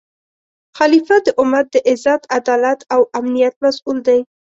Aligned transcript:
خلیفه 0.77 1.15
د 1.25 1.27
امت 1.41 1.65
د 1.71 1.75
عزت، 1.89 2.21
عدالت 2.37 2.79
او 2.93 3.01
امنیت 3.19 3.55
مسؤل 3.63 3.97
دی 4.07 4.19